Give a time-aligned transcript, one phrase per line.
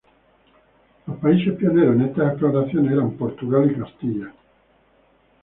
[1.05, 4.33] Los países pioneros en estas exploraciones eran Portugal y Castilla.